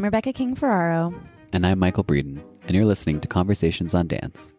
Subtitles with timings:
[0.00, 1.14] I'm Rebecca King Ferraro.
[1.52, 4.54] And I'm Michael Breeden, and you're listening to Conversations on Dance.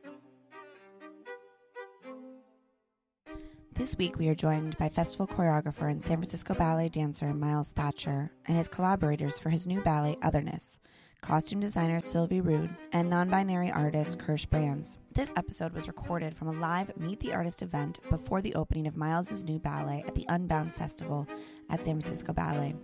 [3.74, 8.31] This week, we are joined by festival choreographer and San Francisco Ballet dancer Myles Thatcher
[8.46, 10.78] and his collaborators for his new ballet Otherness,
[11.22, 14.97] costume designer Sylvie Rood, and non binary artist Kersh Branz.
[15.13, 18.95] This episode was recorded from a live Meet the Artist event before the opening of
[18.95, 21.27] Myles's new ballet at the Unbound Festival
[21.70, 22.76] at San Francisco Ballet.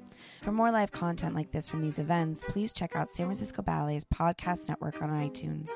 [0.43, 4.05] For more live content like this from these events, please check out San Francisco Ballet's
[4.05, 5.71] podcast network on iTunes.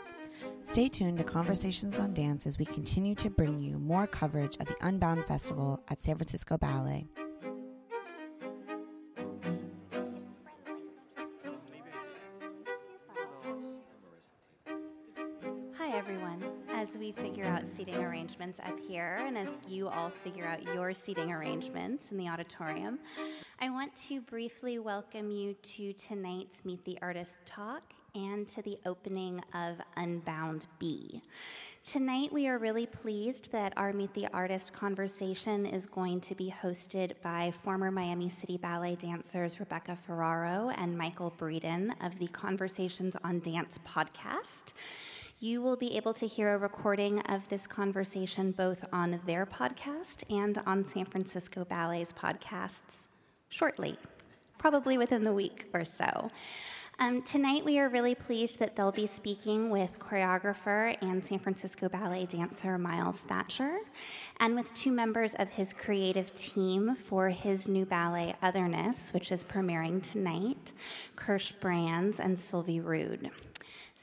[0.61, 4.67] Stay tuned to Conversations on Dance as we continue to bring you more coverage of
[4.67, 7.07] the Unbound Festival at San Francisco Ballet.
[18.21, 22.99] Arrangements up here, and as you all figure out your seating arrangements in the auditorium,
[23.59, 27.81] I want to briefly welcome you to tonight's Meet the Artist talk
[28.13, 31.23] and to the opening of Unbound B.
[31.83, 36.53] Tonight, we are really pleased that our Meet the Artist conversation is going to be
[36.61, 43.15] hosted by former Miami City Ballet dancers Rebecca Ferraro and Michael Breeden of the Conversations
[43.23, 44.73] on Dance podcast.
[45.43, 50.21] You will be able to hear a recording of this conversation both on their podcast
[50.29, 53.07] and on San Francisco Ballet's podcasts
[53.49, 53.97] shortly,
[54.59, 56.29] probably within the week or so.
[56.99, 61.89] Um, tonight, we are really pleased that they'll be speaking with choreographer and San Francisco
[61.89, 63.79] Ballet dancer Myles Thatcher,
[64.41, 69.43] and with two members of his creative team for his new ballet Otherness, which is
[69.43, 70.71] premiering tonight
[71.17, 73.31] Kersh Branz and Sylvie Rood.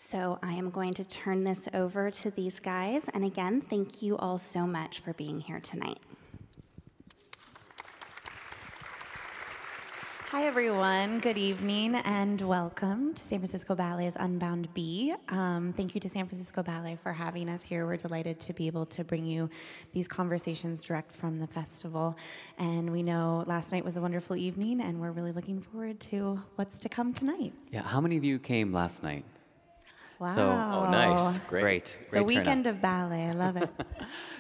[0.01, 3.03] So I am going to turn this over to these guys.
[3.13, 5.99] And again, thank you all so much for being here tonight.
[10.29, 11.19] Hi, everyone.
[11.19, 15.15] Good evening and welcome to San Francisco Ballet's Unbound B.
[15.31, 17.85] Um, thank you to San Francisco Ballet for having us here.
[17.85, 19.51] We're delighted to be able to bring you
[19.93, 22.17] these conversations direct from the festival.
[22.57, 26.41] And we know last night was a wonderful evening, and we're really looking forward to
[26.55, 27.53] what's to come tonight.
[27.73, 29.25] Yeah, how many of you came last night?
[30.19, 30.35] Wow.
[30.35, 30.43] So,
[30.73, 31.37] Oh, nice.
[31.47, 31.63] Great.
[31.63, 31.97] Great.
[32.07, 32.67] It's a weekend turnout.
[32.67, 33.27] of ballet.
[33.27, 33.71] I love it.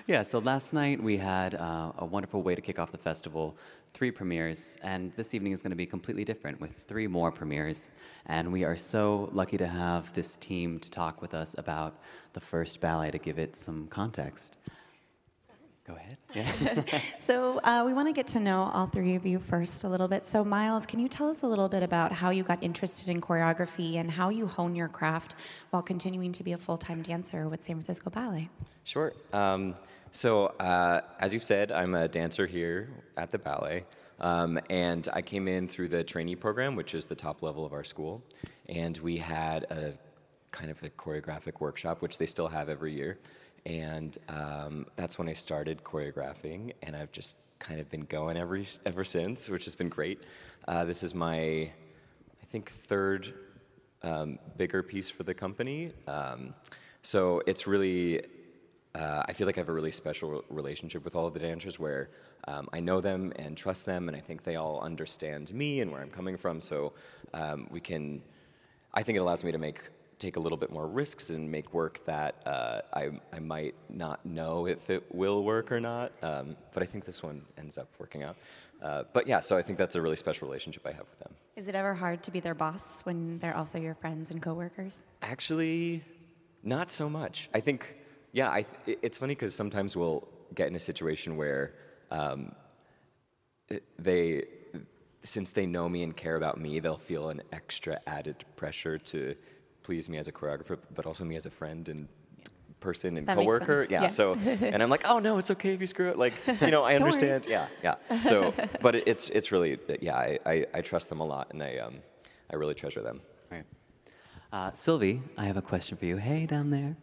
[0.06, 3.54] Yeah, so last night we had uh, a wonderful way to kick off the festival,
[3.92, 7.90] three premieres, and this evening is going to be completely different with three more premieres.
[8.24, 12.00] And we are so lucky to have this team to talk with us about
[12.32, 14.56] the first ballet to give it some context.
[15.88, 16.16] Go ahead.
[16.34, 17.00] Yeah.
[17.18, 20.08] So uh, we want to get to know all three of you first a little
[20.08, 20.26] bit.
[20.26, 23.20] So Myles, can you tell us a little bit about how you got interested in
[23.22, 25.34] choreography and how you hone your craft
[25.70, 28.50] while continuing to be a full-time dancer with San Francisco Ballet?
[28.84, 29.14] Sure.
[29.32, 29.74] Um,
[30.10, 33.84] so, uh, as you've said, I'm a dancer here at the ballet.
[34.20, 37.72] Um, and I came in through the trainee program, which is the top level of
[37.72, 38.22] our school.
[38.68, 39.94] And we had a
[40.50, 43.18] kind of a choreographic workshop, which they still have every year.
[43.66, 46.72] And um, that's when I started choreographing.
[46.82, 50.20] And I've just kind of been going every, ever since, which has been great.
[50.66, 53.34] Uh, this is my, I think, third
[54.02, 55.92] um, bigger piece for the company.
[56.06, 56.54] Um,
[57.02, 58.22] so it's really,
[58.94, 61.78] uh, I feel like I have a really special relationship with all of the dancers
[61.78, 62.10] where
[62.46, 65.90] um, I know them and trust them, and I think they all understand me and
[65.90, 66.60] where I'm coming from.
[66.60, 66.92] So
[67.34, 68.22] um, we can,
[68.94, 69.80] I think it allows me to make
[70.18, 74.24] take a little bit more risks and make work that uh, I, I might not
[74.26, 76.12] know if it will work or not.
[76.22, 78.36] Um, but I think this one ends up working out.
[78.82, 81.34] Uh, but yeah, so I think that's a really special relationship I have with them.
[81.56, 85.02] Is it ever hard to be their boss when they're also your friends and coworkers?
[85.22, 86.04] Actually,
[86.62, 87.48] not so much.
[87.54, 87.96] I think,
[88.32, 91.74] yeah, I, it- it's funny because sometimes we'll get in a situation where
[92.10, 92.52] um,
[93.98, 94.44] they,
[95.22, 99.34] since they know me and care about me, they'll feel an extra added pressure to
[99.88, 102.08] please me as a choreographer, but also me as a friend and
[102.78, 103.86] person and That coworker.
[103.88, 104.08] Yeah, yeah.
[104.08, 104.34] So,
[104.74, 106.18] and I'm like, oh no, it's okay if you screw it.
[106.18, 107.30] Like, you know, I Don't worry.
[107.30, 107.46] understand.
[107.48, 108.20] Yeah, yeah.
[108.20, 111.62] So, but it, it's it's really, yeah, I, I, I trust them a lot, and
[111.62, 111.94] I um,
[112.50, 113.22] I really treasure them.
[113.50, 113.64] Right.
[114.52, 116.18] Uh, Sylvie, I have a question for you.
[116.18, 116.94] Hey, down there.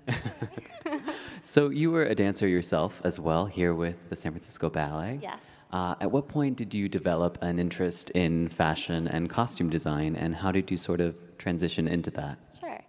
[1.43, 5.17] so you were a dancer yourself as well here with the San Francisco Ballet.
[5.23, 5.41] Yes.
[5.71, 10.35] Uh, at what point did you develop an interest in fashion and costume design, and
[10.35, 12.37] how did you sort of transition into that?
[12.59, 12.81] Sure.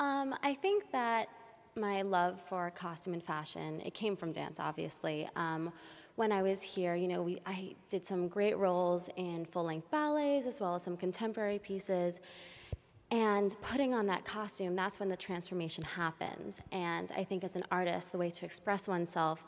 [0.00, 1.28] Um, I think that
[1.74, 5.28] my love for costume and fashion it came from dance, obviously.
[5.36, 5.72] Um,
[6.16, 10.46] when I was here, you know, we, I did some great roles in full-length ballets
[10.46, 12.20] as well as some contemporary pieces.
[13.10, 16.60] And putting on that costume, that's when the transformation happens.
[16.72, 19.44] And I think as an artist, the way to express oneself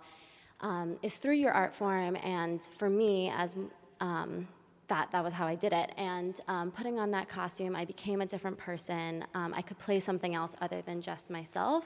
[0.61, 2.17] um, is through your art form.
[2.17, 3.57] And for me, as
[4.01, 4.47] um,
[4.89, 5.93] that that was how I did it.
[5.97, 9.25] And um, putting on that costume, I became a different person.
[9.35, 11.85] Um, I could play something else other than just myself,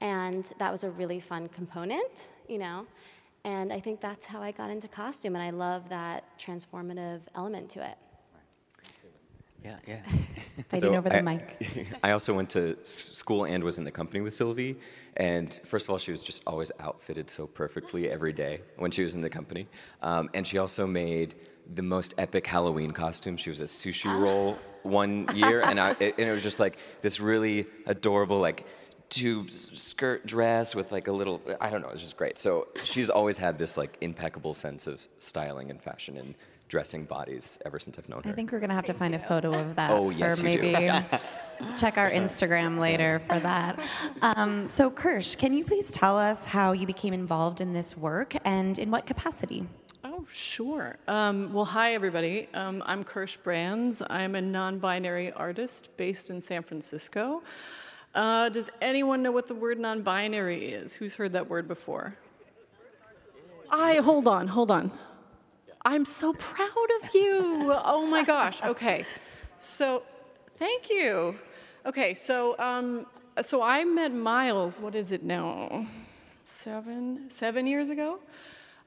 [0.00, 2.86] and that was a really fun component, you know.
[3.44, 7.68] And I think that's how I got into costume, and I love that transformative element
[7.70, 7.96] to it.
[9.64, 10.00] Yeah, yeah.
[10.70, 11.86] Fighting So over the I- mic.
[12.02, 14.76] I also went to school and was in the company with Sylvie.
[15.18, 19.04] And first of all, she was just always outfitted so perfectly every day when she
[19.04, 19.68] was in the company.
[20.02, 21.36] Um, and she also made
[21.74, 23.36] the most epic Halloween costume.
[23.36, 24.18] She was a sushi ah.
[24.18, 28.66] roll one year, and, I, it, and it was just like this really adorable, like,
[29.08, 33.10] tube skirt dress with like a little i don't know it's just great so she's
[33.10, 36.34] always had this like impeccable sense of styling and fashion and
[36.72, 39.18] dressing bodies ever since i've known her I think we're gonna have to find a
[39.18, 40.62] photo of that Oh, yes, for you do.
[40.72, 41.06] maybe
[41.76, 43.78] check our Instagram later for that.
[44.22, 48.34] Um, so, Kersh, can you please tell us how you became involved in this work
[48.46, 49.66] and in what capacity?
[50.02, 50.96] Oh, sure.
[51.08, 52.48] Um, well, hi, everybody.
[52.54, 54.02] Um, I'm Kersh Branz.
[54.08, 57.42] I'm a non binary artist based in San Francisco.
[58.14, 60.94] Uh, does anyone know what the word non binary is?
[60.94, 62.16] Who's heard that word before?
[63.70, 64.90] I, hold on, hold on.
[65.84, 67.72] I'm so proud of you.
[67.84, 68.62] Oh my gosh.
[68.62, 69.04] Okay.
[69.60, 70.02] So,
[70.58, 71.36] thank you.
[71.84, 73.06] Okay, so um,
[73.42, 74.78] so I met Myles.
[74.78, 75.86] What is it now?
[76.44, 78.20] Seven seven years ago.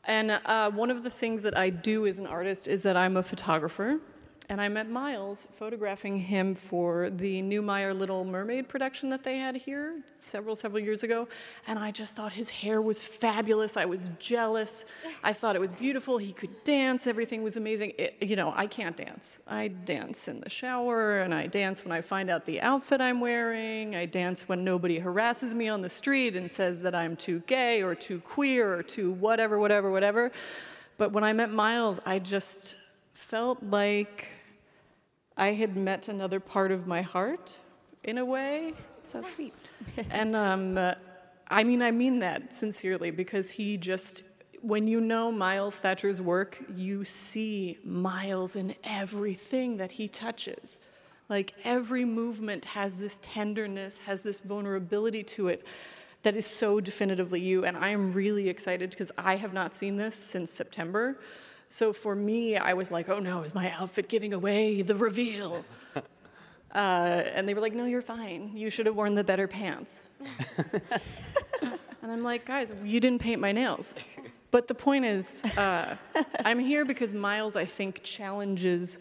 [0.06, 3.18] And uh, one of the things that I do as an artist is that I'm
[3.18, 4.00] a photographer.
[4.48, 9.56] And I met Myles photographing him for the Neumeier Little Mermaid production that they had
[9.56, 11.28] here several, several years ago.
[11.66, 13.76] And I just thought his hair was fabulous.
[13.76, 14.86] I was jealous.
[15.24, 16.20] I thought it was beautiful.
[16.20, 17.08] He could dance.
[17.08, 17.94] Everything was amazing.
[17.98, 19.40] It, you know, I can't dance.
[19.48, 23.20] I dance in the shower and I dance when I find out the outfit I'm
[23.20, 23.96] wearing.
[23.96, 27.82] I dance when nobody harasses me on the street and says that I'm too gay
[27.82, 30.32] or too queer or too whatever, whatever, whatever.
[31.00, 32.76] But when I met Myles, I just
[33.16, 34.28] felt like
[35.38, 37.58] I had met another part of my heart
[38.04, 38.74] in a way.
[39.04, 39.54] So sweet.
[40.10, 40.96] and um, uh,
[41.50, 44.24] I mean, I mean that sincerely because he just,
[44.62, 50.78] when you know Myles Thatcher's work, you see Myles in everything that he touches.
[51.28, 55.66] Like every movement has this tenderness, has this vulnerability to it
[56.24, 57.66] that is so definitively you.
[57.66, 61.20] And I am really excited because I have not seen this since September.
[61.70, 65.66] So for me, I was like, oh no, is my outfit giving away the reveal?
[66.76, 68.52] Uh, and they were like, no, you're fine.
[68.54, 70.02] You should have worn the better pants.
[70.58, 73.94] and I'm like, guys, you didn't paint my nails.
[74.52, 75.96] But the point is, uh,
[76.44, 79.00] I'm here because Myles, I think, challenges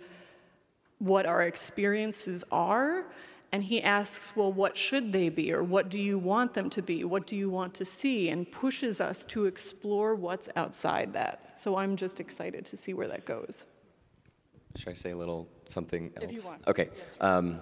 [0.99, 3.07] what our experiences are.
[3.55, 5.53] And he asks, well, what should they be?
[5.53, 7.05] Or what do you want them to be?
[7.05, 8.31] What do you want to see?
[8.31, 11.53] And pushes us to explore what's outside that.
[11.57, 13.65] So I'm just excited to see where that goes.
[14.75, 16.25] Should I say a little something else?
[16.25, 16.67] If you want.
[16.67, 16.89] Okay.
[17.21, 17.61] Um,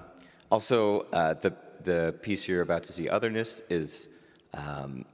[0.51, 1.55] also, uh, the
[1.85, 4.09] the piece you're about to see, otherness, is
[4.55, 5.05] um,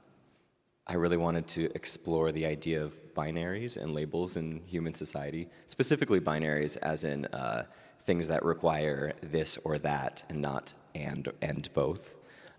[0.87, 6.21] I really wanted to explore the idea of binaries and labels in human society, specifically
[6.21, 7.65] binaries, as in uh,
[8.09, 12.03] things that require this or that, and not and and both.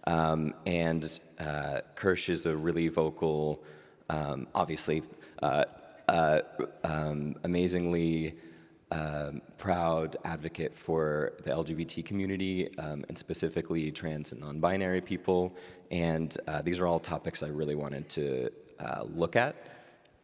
[0.05, 1.03] Um, and
[1.41, 3.65] uh, Kersh is a really vocal,
[4.11, 5.03] um, obviously,
[5.43, 5.65] uh,
[6.07, 6.43] uh,
[6.85, 8.37] um, amazingly
[8.93, 15.53] um, proud advocate for the LGBT community um, and specifically trans and non-binary people.
[15.91, 19.57] And uh, these are all topics I really wanted to uh, look at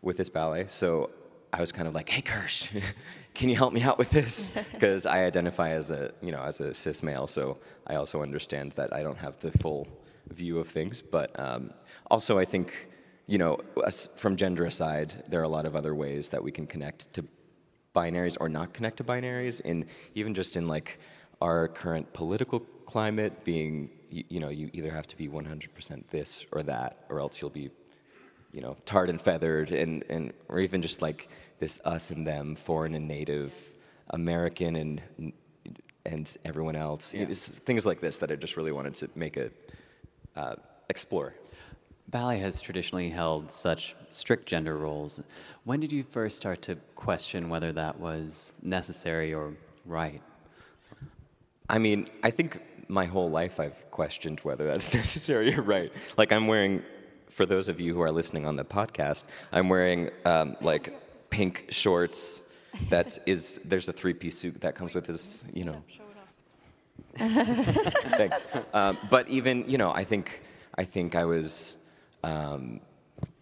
[0.03, 0.67] with this ballet.
[0.69, 1.11] So
[1.53, 2.83] I was kind of like, "Hey, Kersh,
[3.39, 4.35] can you help me out with this?"
[4.73, 7.43] Because I identify as a, you know, as a cis male, so
[7.87, 9.87] I also understand that I don't have the full
[10.41, 11.03] view of things.
[11.17, 11.63] But um,
[12.11, 12.89] also, I think,
[13.27, 13.59] you know,
[14.17, 17.25] from gender aside, there are a lot of other ways that we can connect to
[17.97, 20.99] binaries or not connect to binaries and even just in like
[21.41, 26.45] our current political climate being you, you know you either have to be 100% this
[26.53, 27.71] or that or else you'll be
[28.53, 32.55] you know tarred and feathered and, and or even just like this us and them
[32.55, 33.55] foreign and native
[34.11, 35.33] american and
[36.05, 39.51] and everyone else It's things like this that i just really wanted to make a
[40.37, 40.55] uh,
[40.89, 41.35] explore
[42.09, 45.19] Ballet has traditionally held such strict gender roles.
[45.65, 50.23] When did you first start to question whether that was necessary or right?
[51.69, 55.93] I mean, I think my whole life I've questioned whether that's necessary or right.
[56.17, 56.83] Like, I'm wearing,
[57.31, 60.95] for those of you who are listening on the podcast, I'm wearing um, like
[61.31, 62.43] pink shorts.
[62.91, 65.83] That is, there's a three piece suit that comes with this, you know.
[67.19, 68.45] Thanks.
[68.75, 70.43] Um, but even, you know, I think,
[70.77, 71.77] I think I was
[72.23, 72.81] um,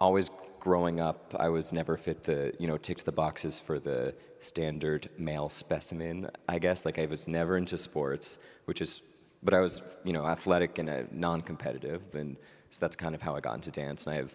[0.01, 4.15] always growing up, I was never fit the, you know, ticked the boxes for the
[4.41, 6.85] standard male specimen, I guess.
[6.85, 9.03] Like I was never into sports, which is,
[9.43, 12.37] but I was, you know, athletic and a non-competitive, and
[12.75, 14.05] so that's kind of how I got into dance.
[14.07, 14.35] And I have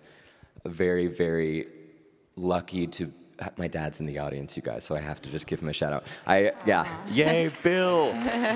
[0.63, 1.67] a very, very
[2.37, 3.11] lucky to.
[3.57, 5.73] My dad's in the audience, you guys, so I have to just give him a
[5.73, 6.05] shout out.
[6.25, 8.11] I, yeah, yay, Bill.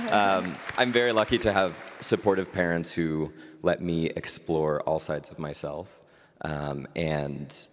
[0.10, 5.40] um, I'm very lucky to have supportive parents who let me explore all sides of
[5.40, 6.02] myself.
[6.42, 7.68] Um, and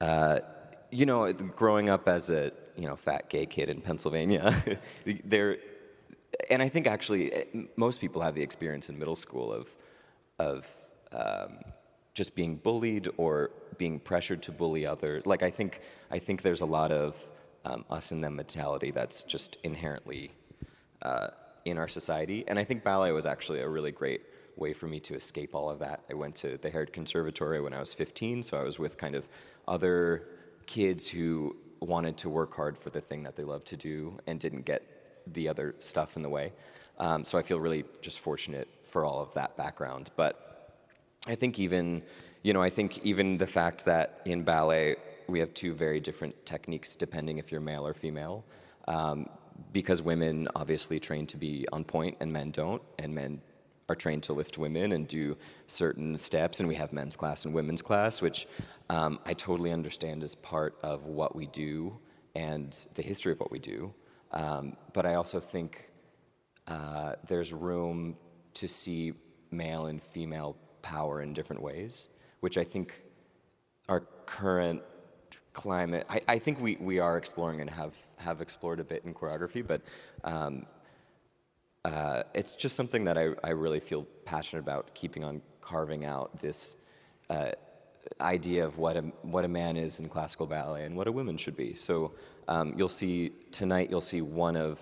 [0.00, 0.40] uh,
[0.90, 4.54] you know, growing up as a you know fat gay kid in Pennsylvania,
[5.24, 5.58] there,
[6.50, 7.44] and I think actually eh,
[7.76, 9.68] most people have the experience in middle school of
[10.40, 10.66] of
[11.12, 11.58] um,
[12.14, 15.24] just being bullied or being pressured to bully others.
[15.26, 17.16] Like I think I think there's a lot of
[17.64, 20.32] um, us and them mentality that's just inherently
[21.02, 21.28] uh,
[21.64, 24.22] in our society, and I think ballet was actually a really great
[24.56, 26.02] way for me to escape all of that.
[26.10, 29.14] I went to the Harid Conservatory when I was 15, so I was with kind
[29.14, 29.26] of
[29.66, 30.28] other
[30.66, 34.38] kids who wanted to work hard for the thing that they love to do and
[34.38, 34.82] didn't get
[35.32, 36.52] the other stuff in the way.
[36.98, 40.10] Um, so I feel really just fortunate for all of that background.
[40.16, 40.51] But
[41.26, 42.02] I think even,
[42.42, 44.96] you know, I think even the fact that in ballet
[45.28, 48.44] we have two very different techniques depending if you're male or female.
[48.88, 49.28] Um,
[49.72, 53.40] because women obviously train to be on point and men don't, and men
[53.88, 55.36] are trained to lift women and do
[55.66, 58.48] certain steps, and we have men's class and women's class, which
[58.90, 61.96] um, I totally understand as part of what we do
[62.34, 63.92] and the history of what we do.
[64.32, 65.90] Um, but I also think
[66.66, 68.16] uh, there's room
[68.54, 69.12] to see
[69.50, 72.08] male and female power in different ways,
[72.40, 73.02] which I think
[73.88, 74.82] our current
[75.52, 79.14] climate, I, I think we, we are exploring and have, have explored a bit in
[79.14, 79.82] choreography, but
[80.24, 80.66] um,
[81.84, 86.40] uh, it's just something that I, I really feel passionate about keeping on carving out
[86.40, 86.76] this
[87.28, 87.50] uh,
[88.20, 91.36] idea of what a, what a man is in classical ballet and what a woman
[91.36, 91.74] should be.
[91.74, 92.12] So
[92.48, 94.78] um, you'll see tonight, you'll see one of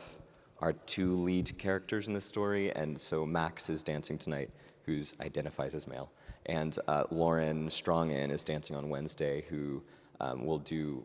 [0.60, 4.50] our two lead characters in this story, and so Max is dancing tonight,
[4.90, 6.10] who's identifies as male,
[6.46, 9.80] and uh, Lauren Strongin is dancing on Wednesday, who
[10.20, 11.04] um, will do,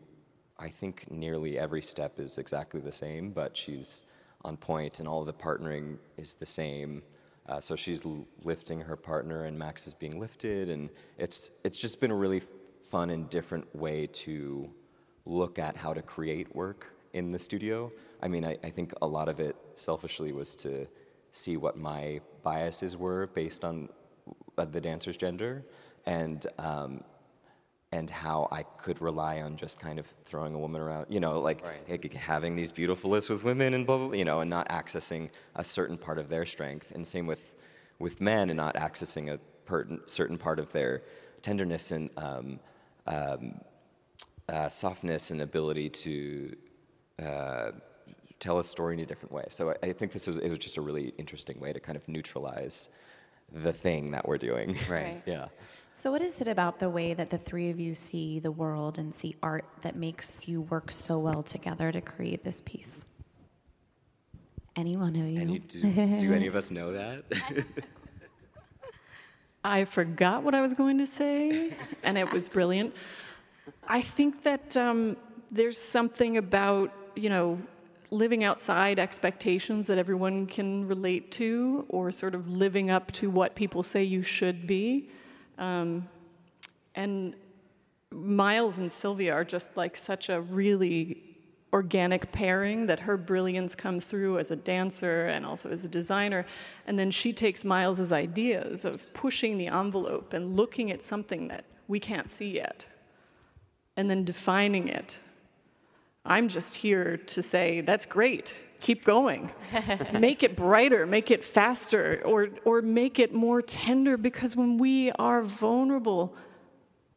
[0.58, 4.02] I think, nearly every step is exactly the same, but she's
[4.44, 7.00] on point, and all the partnering is the same.
[7.48, 11.78] Uh, so she's l- lifting her partner, and Max is being lifted, and it's it's
[11.78, 12.42] just been a really
[12.90, 14.68] fun and different way to
[15.26, 17.92] look at how to create work in the studio.
[18.20, 20.88] I mean, I, I think a lot of it selfishly was to
[21.36, 23.88] see what my biases were based on
[24.56, 25.64] the dancer's gender,
[26.06, 27.04] and um,
[27.92, 31.38] and how I could rely on just kind of throwing a woman around, you know,
[31.40, 32.14] like Right.
[32.14, 35.30] having these beautiful lists with women and blah, blah, blah, you know, and not accessing
[35.54, 36.90] a certain part of their strength.
[36.90, 37.52] And same with,
[37.98, 41.04] with men and not accessing a per- certain part of their
[41.42, 42.60] tenderness and um,
[43.06, 43.60] um,
[44.48, 46.56] uh, softness and ability to
[47.22, 47.70] uh,
[48.40, 49.44] tell a story in a different way.
[49.48, 51.96] So I, I think this was, it was just a really interesting way to kind
[51.96, 52.88] of neutralize
[53.52, 54.76] the thing that we're doing.
[54.88, 55.22] Right.
[55.26, 55.46] yeah.
[55.92, 58.98] So, what is it about the way that the three of you see the world
[58.98, 63.04] and see art that makes you work so well together to create this piece?
[64.76, 65.40] Any one of you?
[65.40, 67.24] And you, do, do any of us know that?
[69.64, 72.94] I forgot what I was going to say, and it was brilliant.
[73.88, 75.16] I think that um,
[75.50, 77.58] there's something about, you know,
[78.16, 83.54] living outside expectations that everyone can relate to, or sort of living up to what
[83.54, 85.10] people say you should be.
[85.58, 86.08] Um,
[86.94, 87.34] and
[88.10, 91.22] Myles and Sylvia are just like such a really
[91.72, 96.46] organic pairing that her brilliance comes through as a dancer and also as a designer.
[96.86, 101.64] And then she takes Myles's ideas of pushing the envelope and looking at something that
[101.88, 102.86] we can't see yet
[103.96, 105.18] and then defining it.
[106.26, 108.60] I'm just here to say, that's great.
[108.80, 109.52] Keep going.
[110.12, 115.12] make it brighter, make it faster, or, or make it more tender because when we
[115.12, 116.34] are vulnerable,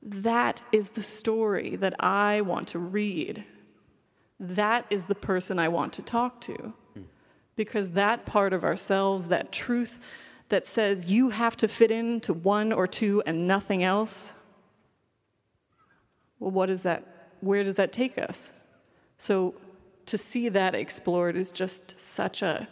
[0.02, 3.44] that is the story that I want to read.
[4.40, 6.74] That is the person I want to talk to.
[7.56, 10.00] Because that part of ourselves, that truth
[10.48, 14.34] that says you have to fit into one or two and nothing else,
[16.40, 17.36] well, what is that?
[17.42, 18.54] Where does that take us?
[19.20, 19.54] So
[20.08, 22.68] to see that explored is just such a,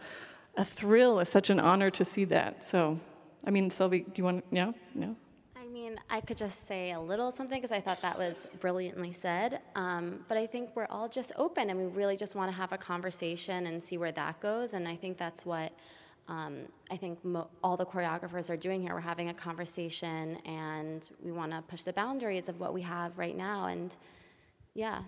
[0.55, 2.63] a thrill, it's such an honor to see that.
[2.63, 2.99] So,
[3.45, 4.71] I mean, Sylvie, do you want, yeah?
[4.95, 5.15] No?
[5.55, 9.13] I mean, I could just say a little something because I thought that was brilliantly
[9.13, 9.59] said.
[9.75, 12.71] Um, but I think we're all just open and we really just want to have
[12.71, 14.73] a conversation and see where that goes.
[14.73, 15.73] And I think that's what
[16.29, 16.59] um,
[16.91, 18.93] I think mo- all the choreographers are doing here.
[18.93, 23.17] We're having a conversation, and we want to push the boundaries of what we have
[23.17, 23.67] right now.
[23.67, 23.95] And
[24.73, 25.03] yeah.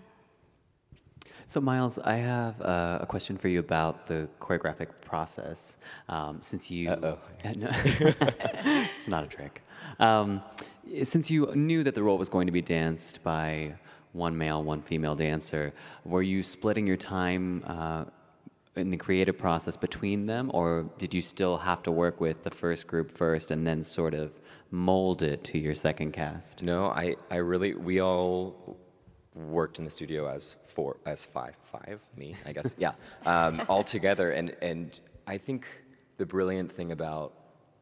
[1.46, 5.76] So, Myles, I have uh, a question for you about the choreographic process.
[6.08, 7.18] Um, since you, Uh-oh.
[7.56, 9.62] no, it's not a trick.
[9.98, 10.42] Um,
[11.02, 13.74] since you knew that the role was going to be danced by
[14.12, 15.72] one male, one female dancer,
[16.04, 18.04] were you splitting your time uh,
[18.76, 22.50] in the creative process between them, or did you still have to work with the
[22.50, 24.32] first group first and then sort of
[24.70, 26.62] mold it to your second cast?
[26.62, 28.78] No, I, I really, we all
[29.34, 32.92] worked in the studio as four, as five, five, me, I guess, yeah,
[33.26, 34.32] um, all together.
[34.32, 35.66] And, and I think
[36.18, 37.32] the brilliant thing about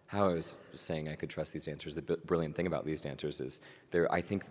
[0.07, 3.41] how I was saying I could trust these dancers, the brilliant thing about these dancers
[3.41, 4.45] is there, I think,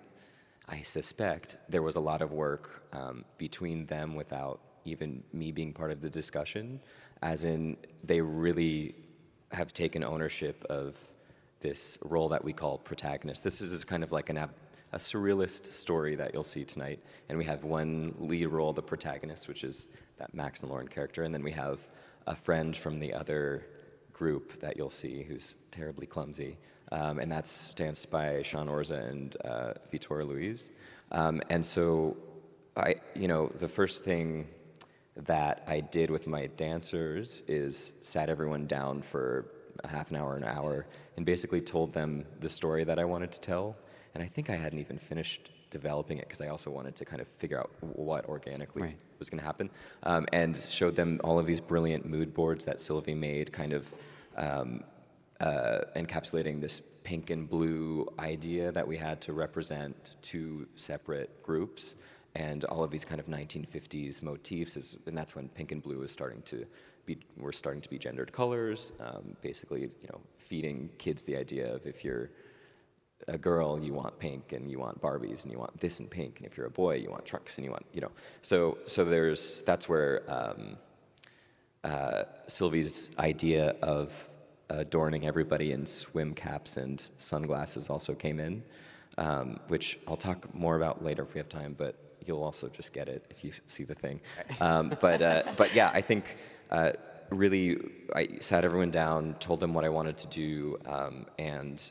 [0.70, 5.74] I suspect there was a lot of work um, between them without even me being
[5.74, 6.80] part of the discussion,
[7.22, 8.96] as in they really
[9.52, 10.96] have taken ownership of
[11.62, 13.44] this role that we call protagonist.
[13.44, 14.54] This is kind of like an ab-
[14.98, 17.00] a surrealist story that you'll see tonight,
[17.30, 21.22] and we have one lead role, the protagonist, which is that Max and Lauren character,
[21.22, 21.78] and then we have
[22.26, 23.64] a friend from the other
[24.12, 26.58] group that you'll see who's terribly clumsy,
[26.92, 30.70] um, and that's danced by Sean Orza and uh, Vitor.
[31.12, 32.18] Um, and so,
[32.76, 34.48] I, you know, the first thing
[35.16, 39.46] that I did with my dancers is sat everyone down for
[39.84, 40.88] a half an hour, an hour,
[41.18, 43.76] and basically told them the story that I wanted to tell.
[44.18, 47.22] And I think I hadn't even finished developing it because I also wanted to kind
[47.22, 48.98] of figure out what organically Right.
[49.20, 49.70] was going to happen,
[50.02, 53.86] um, and showed them all of these brilliant mood boards that Sylvie made, kind of
[54.36, 54.84] um,
[55.40, 61.94] uh, encapsulating this pink and blue idea that we had to represent two separate groups,
[62.34, 66.02] and all of these kind of 1950s motifs, is, and that's when pink and blue
[66.02, 66.66] is starting to
[67.06, 71.72] be, were starting to be gendered colors, um, basically, you know, feeding kids the idea
[71.72, 72.32] of if you're
[73.28, 76.38] a girl, you want pink and you want Barbies and you want this in pink.
[76.38, 78.12] And if you're a boy, you want trucks and you want, you know.
[78.42, 80.78] So, so there's, that's where um,
[81.84, 84.14] uh, Sylvie's idea of
[84.70, 88.64] adorning everybody in swim caps and sunglasses also came in,
[89.18, 92.94] um, which I'll talk more about later if we have time, but you'll also just
[92.94, 94.20] get it if you see the thing.
[94.60, 96.38] Um, but, uh, but yeah, I think
[96.72, 96.92] uh,
[97.30, 97.78] really
[98.16, 101.90] I sat everyone down, told them what I wanted to do, um, and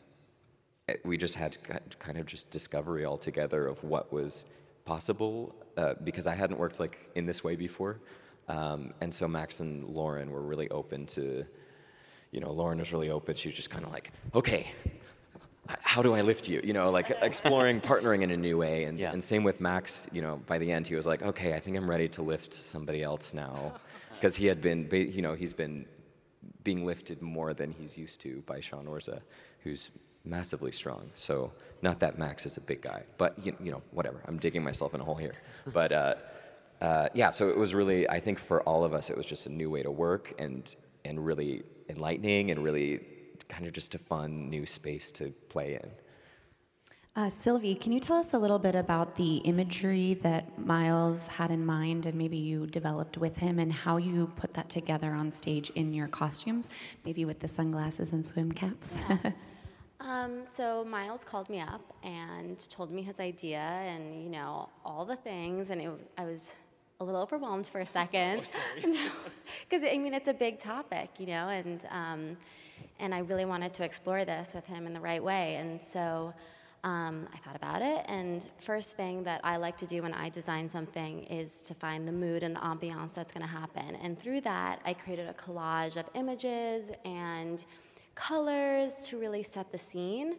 [1.05, 1.57] we just had
[1.99, 4.44] kind of just discovery all together of what was
[4.85, 7.99] possible uh, because I hadn't worked like in this way before.
[8.49, 11.44] Um, and so Max and Lauren were really open to,
[12.31, 13.35] you know, Lauren was really open.
[13.35, 14.68] She was just kind of like, okay,
[15.81, 16.61] how do I lift you?
[16.62, 18.85] You know, like exploring partnering in a new way.
[18.85, 19.12] And, Yeah.
[19.12, 21.77] and same with Max, you know, by the end, he was like, okay, I think
[21.77, 23.75] I'm ready to lift somebody else now.
[24.16, 25.85] Because he had been, you know, he's been
[26.64, 29.20] being lifted more than he's used to by Sean Orza,
[29.62, 29.90] who's
[30.26, 31.10] massively strong.
[31.14, 34.20] So not that Max is a big guy, but you, you know, whatever.
[34.26, 35.34] I'm digging myself in a hole here.
[35.72, 36.14] But uh,
[36.80, 39.46] uh, yeah, so it was really, I think for all of us, it was just
[39.46, 43.00] a new way to work and and really enlightening and really
[43.48, 45.90] kind of just a fun new space to play in.
[47.14, 51.50] Uh, Sylvie, can you tell us a little bit about the imagery that Myles had
[51.50, 55.30] in mind and maybe you developed with him and how you put that together on
[55.30, 56.68] stage in your costumes,
[57.06, 58.98] maybe with the sunglasses and swim caps?
[60.00, 65.04] Um, so Myles called me up and told me his idea and you know all
[65.04, 66.50] the things, and it, I was
[67.00, 68.42] a little overwhelmed for a second.
[68.76, 72.37] Because I mean it's a big topic, you know, and um,
[73.00, 76.32] and I really wanted to explore this with him in the right way, and so.
[76.85, 80.28] Um, I thought about it, and first thing that I like to do when I
[80.28, 83.96] design something is to find the mood and the ambiance that's going to happen.
[83.96, 87.64] And through that, I created a collage of images and
[88.16, 90.35] colors to really set the scene.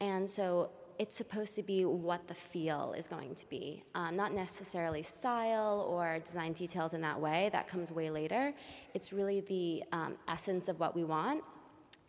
[0.00, 4.32] And so it's supposed to be what the feel is going to be, um, not
[4.32, 7.50] necessarily style or design details in that way.
[7.52, 8.54] That comes way later.
[8.94, 11.44] It's really the um, essence of what we want.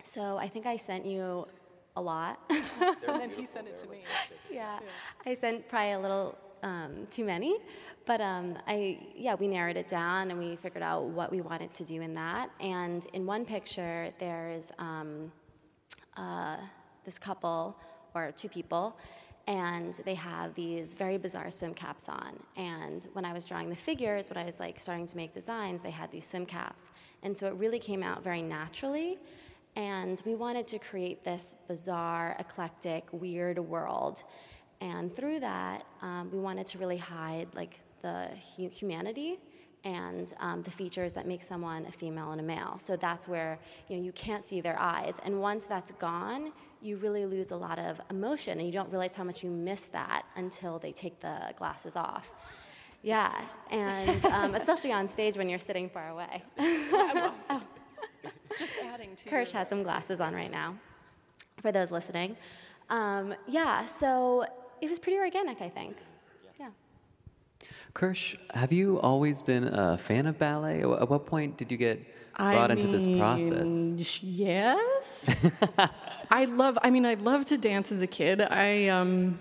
[0.04, 1.46] So I think I sent you
[1.98, 2.40] a lot.
[2.50, 4.04] and then he sent it to me.
[4.50, 4.80] yeah.
[5.26, 7.58] I sent probably a little um, too many,
[8.08, 11.74] but um, I yeah we narrowed it down and we figured out what we wanted
[11.76, 12.50] to do in that.
[12.60, 15.32] And in one picture, there's um,
[16.16, 16.58] uh,
[17.06, 17.78] this couple
[18.16, 18.98] or two people.
[19.48, 22.38] And they have these very bizarre swim caps on.
[22.58, 25.82] And when I was drawing the figures, when I was like starting to make designs,
[25.82, 26.90] they had these swim caps.
[27.24, 29.18] And so it really came out very naturally.
[29.78, 34.24] And we wanted to create this bizarre, eclectic, weird world.
[34.82, 39.40] And through that, um, we wanted to really hide like the hu- humanity
[39.84, 42.78] and um, the features that make someone a female and a male.
[42.80, 46.98] So that's where you know you can't see their eyes, and once that's gone, you
[46.98, 50.24] really lose a lot of emotion, and you don't realize how much you miss that
[50.36, 52.30] until they take the glasses off.
[53.04, 56.44] Yeah, and um, especially on stage when you're sitting far away.
[56.60, 57.62] oh.
[58.58, 59.30] Just adding to.
[59.30, 60.76] Kersh has some glasses on right now,
[61.62, 62.36] for those listening.
[62.90, 64.46] Um, yeah, so
[64.82, 65.98] it was pretty organic, I think.
[67.98, 70.82] Kersh, have you always been a fan of ballet?
[70.82, 72.00] At what point did you get
[72.36, 74.22] brought I into this process?
[74.24, 75.28] Yes.
[76.30, 76.78] I love.
[76.84, 78.40] I mean, I love to dance as a kid.
[78.40, 79.40] I um.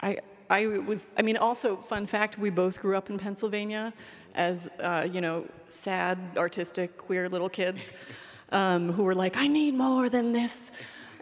[0.00, 0.18] I
[0.50, 1.10] I was.
[1.16, 3.94] I mean, also fun fact: we both grew up in Pennsylvania,
[4.34, 7.92] as uh, you know, sad, artistic, queer little kids,
[8.50, 10.72] um, who were like, "I need more than this,"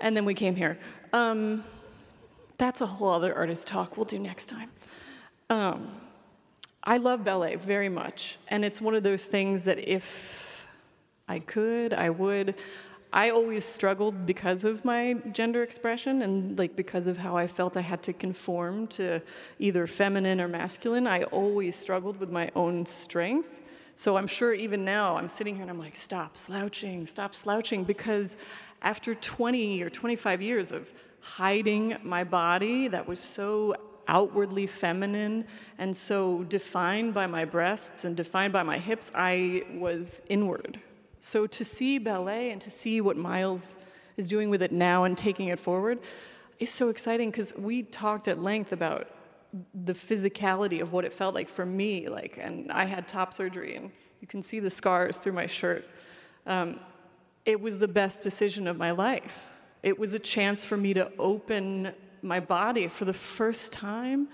[0.01, 0.79] and then we came here.
[1.13, 1.63] Um,
[2.57, 3.99] that's a whole other artist talk.
[3.99, 4.71] We'll do next time.
[5.51, 5.91] Um,
[6.85, 10.57] I love ballet very much, and it's one of those things that if
[11.29, 12.55] I could, I would.
[13.13, 17.77] I always struggled because of my gender expression and like because of how I felt
[17.77, 19.21] I had to conform to
[19.59, 21.09] either feminine or masculine.
[21.09, 23.49] I always struggled with my own strength.
[23.97, 27.83] So I'm sure even now I'm sitting here and I'm like, stop slouching, stop slouching,
[27.83, 28.37] because
[28.83, 30.89] after 20 or 25 years of
[31.21, 33.75] hiding my body that was so
[34.11, 35.45] outwardly feminine.
[35.79, 40.81] And so defined by my breasts and defined by my hips, I was inward.
[41.21, 43.77] So to see ballet and to see what Myles
[44.17, 45.99] is doing with it now and taking it forward
[46.59, 49.09] is so exciting because we talked at length about
[49.87, 53.75] the physicality of what it felt like for me like and i had top surgery
[53.75, 55.87] and you can see the scars through my shirt.
[56.47, 56.81] Um,
[57.47, 59.51] it was the best decision of my life.
[59.83, 64.29] It was a chance for me to open my body for the first time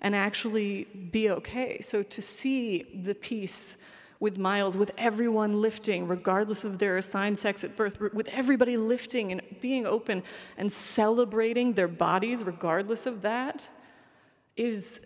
[0.00, 3.76] and actually be okay so to see the piece
[4.22, 9.32] with Myles, with everyone lifting, regardless of their assigned sex at birth, with everybody lifting
[9.32, 10.22] and being open
[10.58, 13.68] and celebrating their bodies, regardless of that,
[14.56, 15.00] is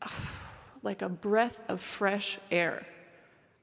[0.82, 2.86] like a breath of fresh air.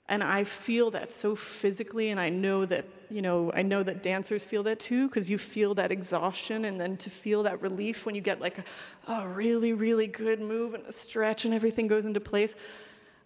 [0.10, 4.04] And I feel that so physically, and I know that, you know, I know that
[4.04, 8.06] dancers feel that too, because you feel that exhaustion, and then to feel that relief
[8.06, 11.88] when you get like a, a really, really good move and a stretch and everything
[11.88, 12.56] goes into place.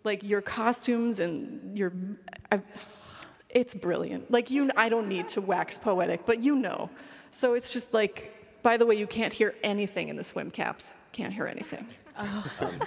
[0.04, 1.94] Like your costumes and your,
[2.52, 2.62] I,
[3.50, 4.30] it's brilliant.
[4.32, 6.90] Like you, I don't need to wax poetic, but you know.
[7.32, 10.96] So it's just like, by the way, you can't hear anything in the swim caps.
[11.12, 11.88] Can't hear anything.
[12.60, 12.80] Um,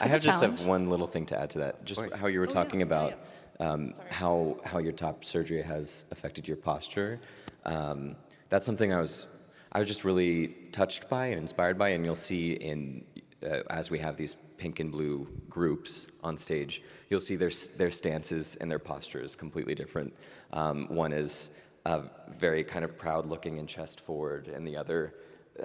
[0.00, 1.84] I have just have one little thing to add to that.
[1.84, 2.14] Just Right.
[2.14, 2.54] how you were Oh, yeah.
[2.54, 3.16] talking Yeah, about yeah.
[3.60, 7.20] Um, how how your top surgery has affected your posture.
[7.64, 8.16] Um,
[8.50, 9.26] that's something I was
[9.72, 13.04] I was just really touched by and inspired by, and you'll see in
[13.44, 17.90] uh, as we have these pink and blue groups on stage, you'll see their their
[17.90, 20.14] stances and their posture is completely different.
[20.52, 21.50] Um, one is
[21.84, 22.02] uh,
[22.38, 25.14] very kind of proud looking and chest forward, and the other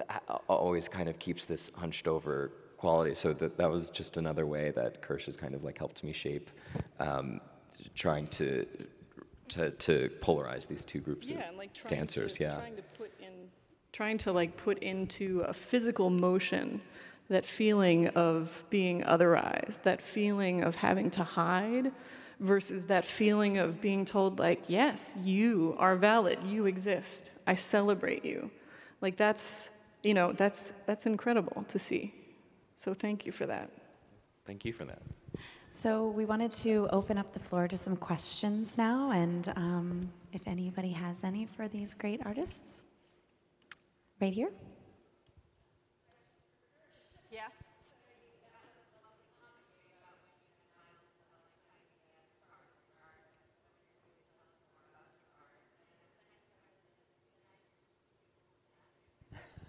[0.10, 3.14] uh, always kind of keeps this hunched over quality.
[3.14, 6.12] So that, that was just another way that Kersh has kind of like helped me
[6.12, 6.52] shape,
[7.00, 7.40] um,
[7.96, 8.66] trying to,
[9.50, 12.36] to to polarize these two groups yeah, of and like trying dancers.
[12.36, 12.56] To, yeah.
[12.56, 13.32] trying to put in,
[13.92, 16.82] trying to like put into a physical motion
[17.30, 21.92] that feeling of being otherized, that feeling of having to hide,
[22.40, 28.26] versus that feeling of being told like, yes, you are valid, you exist, I celebrate
[28.26, 28.52] you.
[29.02, 29.70] Like that's,
[30.04, 32.14] you know, that's that's incredible to see.
[32.76, 33.70] So thank you for that.
[34.46, 35.02] Thank you for that.
[35.76, 40.48] So we wanted to open up the floor to some questions now, and um, if
[40.48, 42.82] anybody has any for these great artists,
[44.22, 44.52] right here.
[47.32, 47.50] Yes.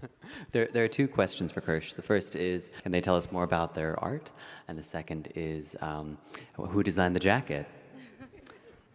[0.53, 1.95] There, there are two questions for Kersh.
[1.95, 4.33] The first is, can they tell us more about their art?
[4.69, 6.19] And the second is, um,
[6.57, 7.67] who designed the jacket?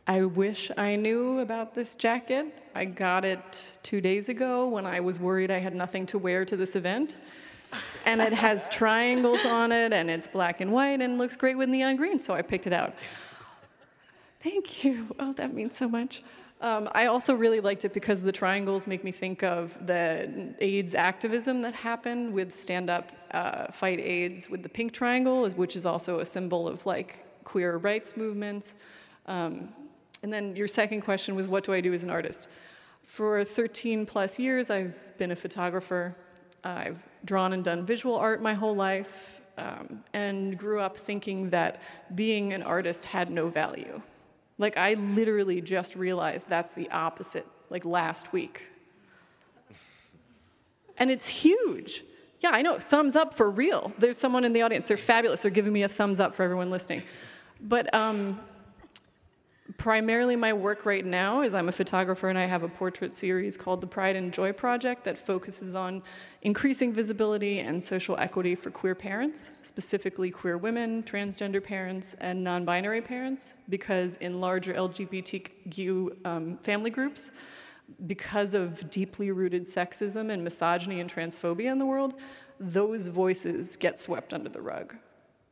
[0.07, 2.47] I wish I knew about this jacket.
[2.73, 6.45] I got it two days ago when I was worried I had nothing to wear
[6.45, 7.17] to this event.
[8.05, 11.69] And it has triangles on it, and it's black and white, and looks great with
[11.69, 12.95] neon green, so I picked it out.
[14.41, 15.13] Thank you.
[15.19, 16.23] Oh, that means so much.
[16.61, 20.93] Um, I also really liked it because the triangles make me think of the AIDS
[20.93, 25.85] activism that happened with Stand Up uh, Fight AIDS with the pink triangle, which is
[25.85, 28.75] also a symbol of like queer rights movements.
[29.27, 29.69] Um,
[30.21, 32.49] and then your second question was, what do I do as an artist?
[33.03, 36.13] For 13 plus years, I've been a photographer.
[36.65, 39.39] I've drawn and done visual art my whole life.
[39.59, 41.81] um, and grew up thinking that
[42.15, 44.01] being an artist had no value.
[44.59, 48.61] Like, I literally just realized that's the opposite, like last week.
[50.97, 52.03] And it's huge.
[52.41, 53.91] Yeah, I know, thumbs up for real.
[53.97, 55.41] There's someone in the audience, they're fabulous.
[55.41, 57.01] They're giving me a thumbs up for everyone listening.
[57.61, 58.39] But um,
[59.77, 63.57] primarily my work right now is I'm a photographer and I have a portrait series
[63.57, 66.01] called the Pride and Joy Project that focuses on
[66.41, 72.65] increasing visibility and social equity for queer parents, specifically queer women, transgender parents, and non
[72.65, 77.31] binary parents, because in larger LGBTQ um, family groups,
[78.07, 82.15] because of deeply rooted sexism and misogyny and transphobia in the world,
[82.59, 84.95] those voices get swept under the rug.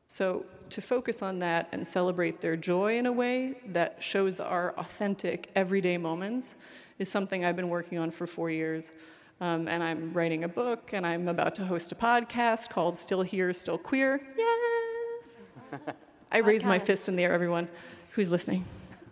[0.08, 4.74] So, to focus on that and celebrate their joy in a way that shows our
[4.78, 6.56] authentic, everyday moments
[7.00, 8.92] is something I've been working on for four years.
[9.40, 13.22] Um, and I'm writing a book, and I'm about to host a podcast called Still
[13.22, 14.22] Here, Still Queer.
[14.36, 15.30] Yes!
[16.32, 17.68] I raise my fist in the air, everyone
[18.12, 18.66] who's listening.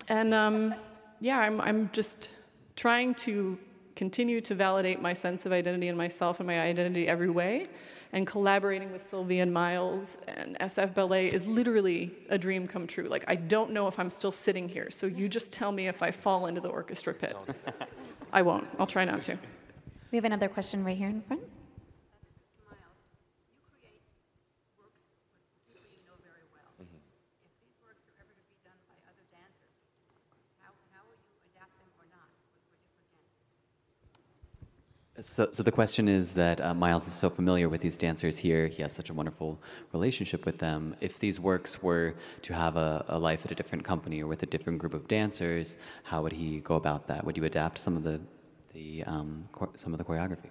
[0.08, 0.74] And um,
[1.20, 2.30] yeah, I'm, I'm just
[2.76, 3.58] trying to
[3.96, 7.68] continue to validate my sense of identity and myself and my identity every way
[8.16, 13.04] and collaborating with Sylvia and Myles and SF Ballet is literally a dream come true.
[13.04, 16.02] Like, I don't know if I'm still sitting here, so you just tell me if
[16.02, 17.36] I fall into the orchestra pit.
[18.34, 18.68] I won't.
[18.80, 19.38] I'll try not to.
[20.12, 21.42] We have another question right here in front.
[35.22, 38.68] So, so the question is that uh, Myles is so familiar with these dancers here.
[38.68, 39.58] He has such a wonderful
[39.94, 40.94] relationship with them.
[41.00, 44.44] If these works were to have a, a life at a different company or with
[44.44, 47.24] a different group of dancers, how would he go about that?
[47.24, 48.20] Would you adapt some of the,
[48.74, 49.48] the um,
[49.78, 50.50] some of the choreography?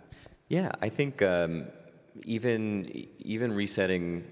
[0.49, 1.67] Yeah, I think um,
[2.25, 4.25] even even resetting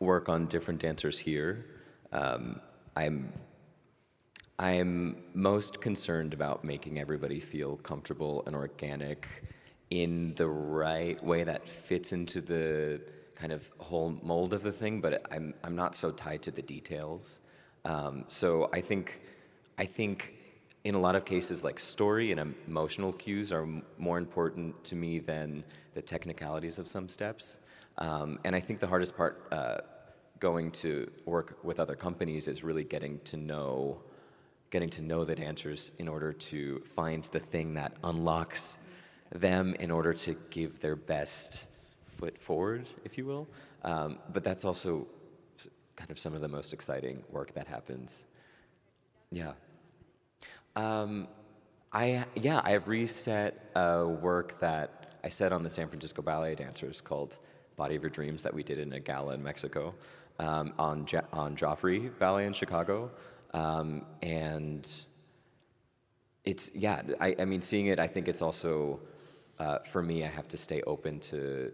[0.00, 1.66] work on different dancers here,
[2.12, 2.60] um,
[2.96, 3.30] I'm
[4.58, 9.28] I'm most concerned about making everybody feel comfortable and organic
[9.90, 13.00] in the right way that fits into the
[13.34, 16.62] kind of whole mold of the thing, but I'm, I'm not so tied to the
[16.62, 17.40] details.
[17.84, 19.20] Um, so I think,
[19.78, 20.34] I think
[20.84, 24.96] in a lot of cases, like story and emotional cues are m- more important to
[24.96, 27.58] me than the technicalities of some steps.
[27.98, 29.78] Um, and I think the hardest part uh,
[30.40, 34.00] going to work with other companies is really getting to know,
[34.70, 38.78] getting to know the dancers in order to find the thing that unlocks
[39.34, 41.66] them in order to give their best
[42.18, 43.46] foot forward, if you will.
[43.82, 45.06] Um, but that's also
[45.96, 48.22] kind of some of the most exciting work that happens.
[49.30, 49.52] Yeah.
[50.74, 51.28] Um,
[51.92, 57.00] I yeah, I've reset a work that I said on the San Francisco Ballet Dancers
[57.00, 57.38] called
[57.76, 59.94] "Body of Your Dreams" that we did in a gala in Mexico
[60.38, 63.10] um, on on Joffrey Ballet in Chicago,
[63.54, 64.92] um, and
[66.44, 67.02] it's yeah.
[67.20, 69.00] I, I mean, seeing it, I think it's also
[69.58, 71.72] uh, for me, I have to stay open to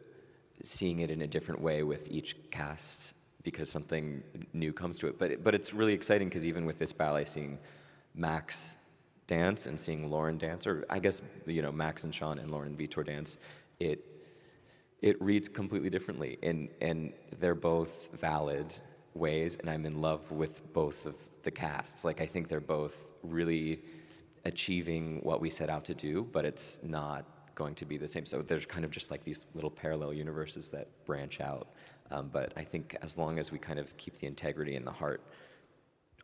[0.63, 5.19] seeing it in a different way with each cast because something new comes to it.
[5.19, 7.59] But but it's really exciting because even with this ballet, seeing
[8.15, 8.77] Max
[9.27, 12.77] dance and seeing Lauren dance, or I guess you know Max and Sean and Lauren
[12.77, 13.39] Vitor dance,
[13.81, 14.05] it
[15.01, 18.73] it reads completely differently, and and they're both valid
[19.15, 22.05] ways, and I'm in love with both of the casts.
[22.05, 23.81] Like I think they're both really
[24.45, 27.25] achieving what we set out to do, but it's not
[27.63, 28.27] going to be the same.
[28.27, 31.67] So there's kind of just like these little parallel universes that branch out.
[32.11, 34.97] Um, but I think as long as we kind of keep the integrity and the
[35.03, 35.21] heart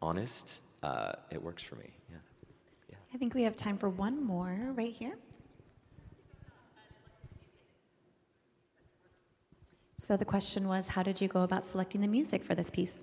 [0.08, 0.46] honest,
[0.82, 1.90] uh, it works for me.
[2.10, 2.16] Yeah.
[2.90, 2.96] yeah.
[3.14, 5.16] I think we have time for one more right here.
[10.00, 13.02] So the question was, how did you go about selecting the music for this piece?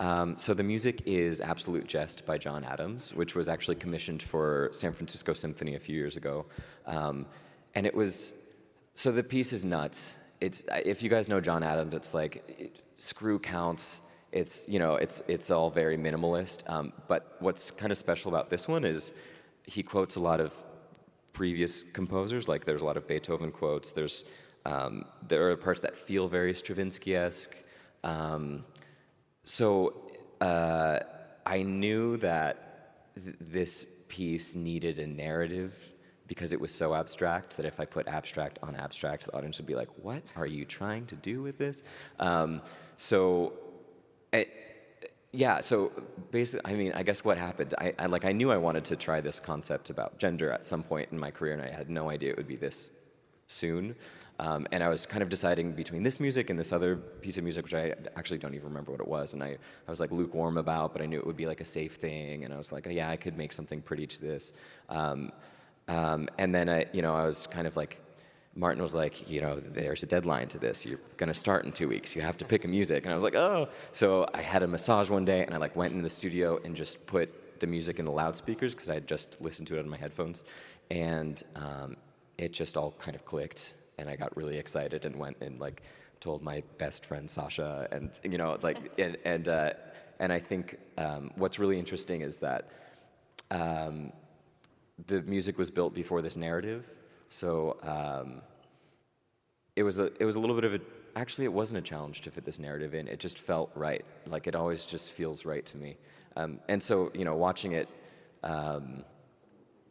[0.00, 4.68] Um, so the music is Absolute Jest by John Adams, which was actually commissioned for
[4.72, 6.46] San Francisco Symphony a few years ago.
[6.84, 7.26] Um,
[7.74, 8.34] and it was
[8.94, 10.18] so the piece is nuts.
[10.40, 14.02] It's if you guys know John Adams, it's like it, screw counts.
[14.32, 16.68] It's you know it's it's all very minimalist.
[16.68, 19.12] Um, but what's kind of special about this one is
[19.64, 20.52] he quotes a lot of
[21.32, 22.48] previous composers.
[22.48, 23.92] Like there's a lot of Beethoven quotes.
[23.92, 24.24] There's
[24.66, 27.54] um, there are parts that feel very Stravinsky-esque.
[28.04, 28.64] Um,
[29.44, 31.00] so uh,
[31.46, 35.74] I knew that th- this piece needed a narrative
[36.32, 39.66] because it was so abstract that if I put abstract on abstract, the audience would
[39.66, 41.82] be like, "What are you trying to do with this?"
[42.18, 42.62] Um,
[42.96, 43.52] so,
[44.32, 44.48] it,
[45.32, 45.60] yeah.
[45.60, 45.92] So
[46.30, 47.74] basically, I mean, I guess what happened?
[47.76, 50.82] I, I, like I knew I wanted to try this concept about gender at some
[50.82, 52.90] point in my career, and I had no idea it would be this
[53.48, 53.94] soon.
[54.38, 57.44] Um, and I was kind of deciding between this music and this other piece of
[57.44, 59.34] music, which I actually don't even remember what it was.
[59.34, 61.64] And I, I was like lukewarm about, but I knew it would be like a
[61.78, 62.44] safe thing.
[62.44, 64.52] And I was like, oh, yeah, I could make something pretty to this.
[64.88, 65.30] Um,
[65.88, 67.98] um, and then I, you know, I was kind of like,
[68.54, 70.84] Martin was like, you know, there's a deadline to this.
[70.84, 72.14] You're gonna start in two weeks.
[72.14, 73.04] You have to pick a music.
[73.04, 73.68] And I was like, oh.
[73.92, 76.76] So I had a massage one day, and I like went into the studio and
[76.76, 79.88] just put the music in the loudspeakers because I had just listened to it on
[79.88, 80.44] my headphones,
[80.90, 81.96] and um,
[82.36, 85.82] it just all kind of clicked and I got really excited and went and like
[86.20, 89.70] told my best friend Sasha, and you know, like, and and, uh,
[90.18, 92.70] and I think um, what's really interesting is that
[93.50, 94.12] um,
[95.06, 96.84] the music was built before this narrative,
[97.28, 98.42] so um,
[99.76, 100.80] it was a it was a little bit of a
[101.16, 103.08] actually it wasn't a challenge to fit this narrative in.
[103.08, 105.96] It just felt right, like it always just feels right to me,
[106.36, 107.88] um, and so you know, watching it.
[108.42, 109.04] Um,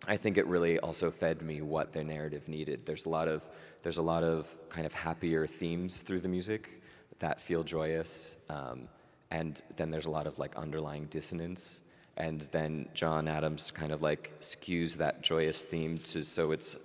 [0.07, 2.87] I think it really also fed me what the narrative needed.
[2.87, 3.43] There's a lot of
[3.83, 6.81] there's a lot of kind of happier themes through the music
[7.19, 8.87] that feel joyous, um,
[9.29, 11.83] and then there's a lot of like underlying dissonance.
[12.17, 16.75] And then John Adams kind of like skews that joyous theme to so it's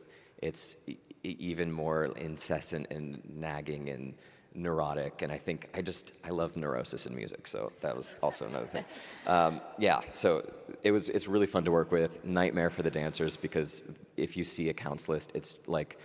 [0.43, 4.15] it's e- even more incessant and nagging and
[4.57, 8.47] neurotic, and I think I just I love neurosis in music, so that was also
[8.47, 8.85] another thing.
[9.27, 10.49] Um, yeah, so
[10.85, 12.25] it was it's really fun to work with.
[12.25, 13.83] Nightmare for the dancers because
[14.17, 15.99] if you see accounts list, it's like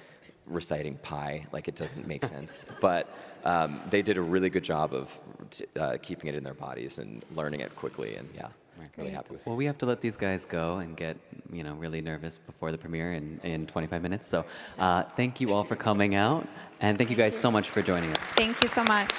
[0.47, 2.65] reciting pi, like it doesn't make sense.
[2.81, 3.07] But
[3.45, 5.11] um, they did a really good job of
[5.51, 8.47] t- uh, keeping it in their bodies and learning it quickly, and yeah.
[8.97, 9.47] Really happy with it.
[9.47, 11.17] Well, we have to let these guys go and get,
[11.51, 14.27] you know, really nervous before the premiere in, in 25 minutes.
[14.27, 14.45] So
[14.79, 16.47] uh, thank you all for coming out,
[16.81, 18.17] and thank you guys so much for joining us.
[18.35, 19.11] Thank you so much.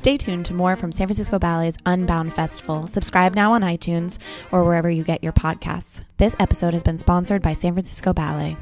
[0.00, 2.86] Stay tuned to more from San Francisco Ballet's Unbound Festival.
[2.86, 4.16] Subscribe now on iTunes
[4.50, 6.02] or wherever you get your podcasts.
[6.16, 8.56] This episode has been sponsored by San Francisco Ballet.